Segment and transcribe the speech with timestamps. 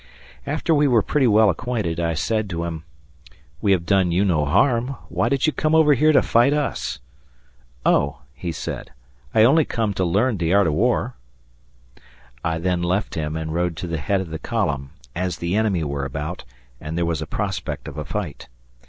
[0.47, 2.85] After we were pretty well acquainted, I said to him,
[3.61, 4.95] "We have done you no harm.
[5.09, 6.97] Why did you come over here to fight us?"
[7.85, 8.89] "Oh," he said,
[9.35, 11.17] "I only come to learn de art of war."
[12.43, 15.83] I then left him and rode to the head of the column, as the enemy
[15.83, 16.45] were about,
[16.79, 18.47] and there was a prospect of a fight.